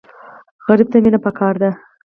[0.63, 1.69] سوالګر ته مینه پکار ده